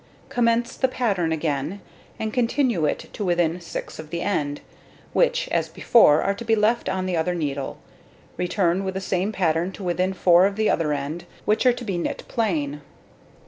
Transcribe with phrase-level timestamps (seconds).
[0.29, 1.79] Commence the pattern again,
[2.17, 4.61] and continue it to within 6 of the end,
[5.13, 7.77] which, as before, are to be left on the other needle.
[8.35, 11.85] Return with the same pattern to within 4 of the other end, which are to
[11.85, 12.81] be knit plain.